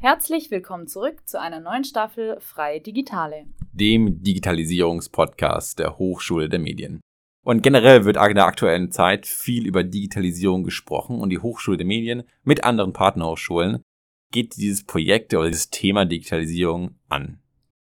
[0.00, 7.00] Herzlich willkommen zurück zu einer neuen Staffel Frei Digitale, dem Digitalisierungspodcast der Hochschule der Medien.
[7.44, 11.86] Und generell wird in der aktuellen Zeit viel über Digitalisierung gesprochen und die Hochschule der
[11.86, 13.82] Medien mit anderen Partnerhochschulen
[14.30, 17.40] geht dieses Projekt oder dieses Thema Digitalisierung an.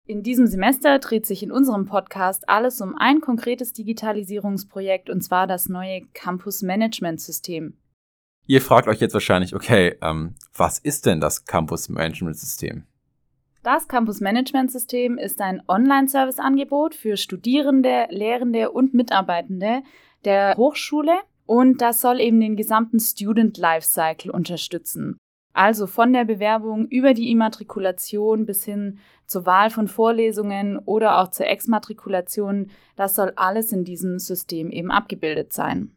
[0.05, 5.47] In diesem Semester dreht sich in unserem Podcast alles um ein konkretes Digitalisierungsprojekt und zwar
[5.47, 7.79] das neue Campus Management System.
[8.45, 12.83] Ihr fragt euch jetzt wahrscheinlich, okay, ähm, was ist denn das Campus Management System?
[13.63, 19.83] Das Campus Management System ist ein Online-Service-Angebot für Studierende, Lehrende und Mitarbeitende
[20.25, 21.13] der Hochschule
[21.45, 25.17] und das soll eben den gesamten Student Lifecycle unterstützen.
[25.53, 31.29] Also von der Bewerbung über die Immatrikulation bis hin zur Wahl von Vorlesungen oder auch
[31.29, 35.95] zur Exmatrikulation, das soll alles in diesem System eben abgebildet sein.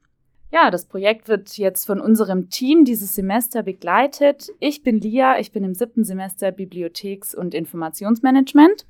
[0.56, 4.48] Ja, das Projekt wird jetzt von unserem Team dieses Semester begleitet.
[4.58, 8.86] Ich bin Lia, ich bin im siebten Semester Bibliotheks- und Informationsmanagement.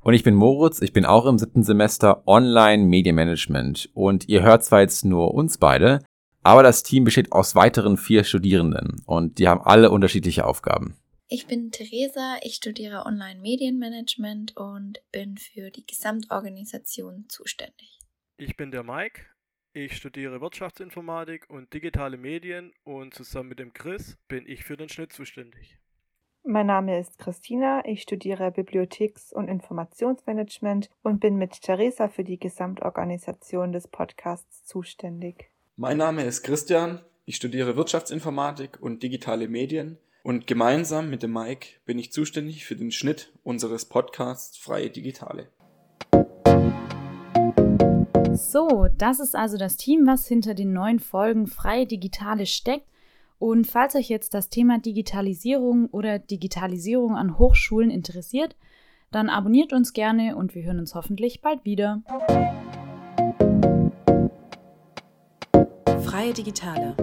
[0.00, 3.90] Und ich bin Moritz, ich bin auch im siebten Semester Online Medienmanagement.
[3.94, 6.04] Und ihr hört zwar jetzt nur uns beide,
[6.44, 10.96] aber das Team besteht aus weiteren vier Studierenden und die haben alle unterschiedliche Aufgaben.
[11.26, 17.98] Ich bin Theresa, ich studiere Online Medienmanagement und bin für die Gesamtorganisation zuständig.
[18.36, 19.22] Ich bin der Mike,
[19.84, 24.88] ich studiere Wirtschaftsinformatik und digitale Medien und zusammen mit dem Chris bin ich für den
[24.88, 25.78] Schnitt zuständig.
[26.42, 32.38] Mein Name ist Christina, ich studiere Bibliotheks- und Informationsmanagement und bin mit Theresa für die
[32.38, 35.50] Gesamtorganisation des Podcasts zuständig.
[35.76, 41.68] Mein Name ist Christian, ich studiere Wirtschaftsinformatik und digitale Medien und gemeinsam mit dem Mike
[41.84, 45.48] bin ich zuständig für den Schnitt unseres Podcasts Freie Digitale.
[48.34, 52.86] So, das ist also das Team, was hinter den neuen Folgen Freie Digitale steckt.
[53.38, 58.56] Und falls euch jetzt das Thema Digitalisierung oder Digitalisierung an Hochschulen interessiert,
[59.10, 62.02] dann abonniert uns gerne und wir hören uns hoffentlich bald wieder.
[66.02, 66.96] Freie Digitale,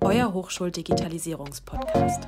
[0.00, 2.26] euer Hochschuldigitalisierungspodcast.